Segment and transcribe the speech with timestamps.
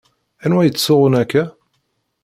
[0.45, 1.43] Anwa yettsuɣun akka?